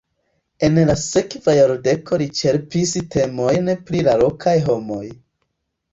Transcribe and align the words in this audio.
En 0.67 0.79
la 0.89 0.95
sekva 1.01 1.53
jardeko 1.57 2.19
li 2.23 2.27
ĉerpis 2.41 2.97
temojn 3.17 3.73
pri 3.91 4.05
la 4.11 4.17
lokaj 4.23 4.57
homoj. 4.71 5.07